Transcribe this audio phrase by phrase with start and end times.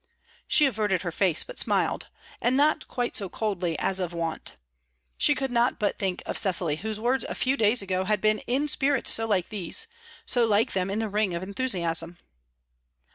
[0.47, 2.07] She averted her face, but smiled,
[2.41, 4.57] and not quite so coldly as of wont.
[5.19, 8.39] She could not but think of Cecily, whose words a few days ago had been
[8.47, 9.85] in spirit so like these,
[10.25, 12.17] so like them in the ring of enthusiasm.